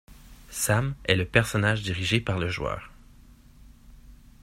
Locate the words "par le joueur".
2.19-2.89